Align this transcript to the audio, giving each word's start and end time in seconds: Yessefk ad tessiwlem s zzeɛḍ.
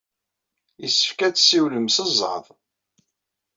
Yessefk 0.81 1.19
ad 1.25 1.33
tessiwlem 1.35 1.87
s 1.89 1.97
zzeɛḍ. 2.09 2.45